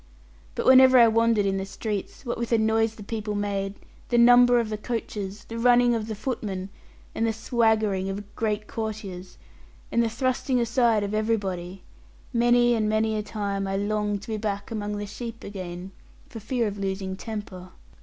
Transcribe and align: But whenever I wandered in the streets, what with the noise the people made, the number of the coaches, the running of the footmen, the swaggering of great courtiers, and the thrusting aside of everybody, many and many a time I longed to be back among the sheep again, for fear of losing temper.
But 0.55 0.65
whenever 0.65 0.97
I 0.97 1.07
wandered 1.07 1.45
in 1.45 1.57
the 1.57 1.65
streets, 1.67 2.25
what 2.25 2.35
with 2.39 2.49
the 2.49 2.57
noise 2.57 2.95
the 2.95 3.03
people 3.03 3.35
made, 3.35 3.75
the 4.09 4.17
number 4.17 4.59
of 4.59 4.69
the 4.69 4.77
coaches, 4.79 5.43
the 5.47 5.59
running 5.59 5.93
of 5.93 6.07
the 6.07 6.15
footmen, 6.15 6.69
the 7.13 7.31
swaggering 7.31 8.09
of 8.09 8.33
great 8.35 8.65
courtiers, 8.67 9.37
and 9.91 10.01
the 10.01 10.09
thrusting 10.09 10.59
aside 10.59 11.03
of 11.03 11.13
everybody, 11.13 11.83
many 12.33 12.73
and 12.73 12.89
many 12.89 13.15
a 13.15 13.21
time 13.21 13.67
I 13.67 13.75
longed 13.77 14.23
to 14.23 14.29
be 14.29 14.37
back 14.37 14.71
among 14.71 14.97
the 14.97 15.05
sheep 15.05 15.43
again, 15.43 15.91
for 16.29 16.39
fear 16.39 16.65
of 16.65 16.79
losing 16.79 17.15
temper. 17.15 17.69